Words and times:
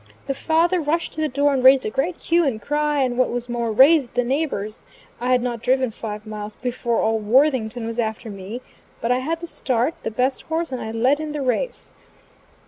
The 0.25 0.33
father 0.33 0.81
rushed 0.81 1.13
to 1.13 1.21
the 1.21 1.29
door 1.29 1.53
and 1.53 1.63
raised 1.63 1.85
a 1.85 1.91
great 1.91 2.17
hue 2.19 2.43
and 2.43 2.59
cry, 2.59 3.03
and 3.03 3.19
what 3.19 3.29
was 3.29 3.47
more, 3.47 3.71
raised 3.71 4.15
the 4.15 4.23
neighbors; 4.23 4.81
I 5.19 5.29
had 5.31 5.43
not 5.43 5.61
driven 5.61 5.91
five 5.91 6.25
miles 6.25 6.55
before 6.55 6.99
all 6.99 7.19
Worthington 7.19 7.85
was 7.85 7.99
after 7.99 8.31
me. 8.31 8.61
But 8.99 9.11
I 9.11 9.19
had 9.19 9.41
the 9.41 9.45
start, 9.45 9.93
the 10.01 10.09
best 10.09 10.41
horse, 10.49 10.71
and 10.71 10.81
I 10.81 10.89
led 10.89 11.19
in 11.19 11.33
the 11.33 11.43
race. 11.43 11.93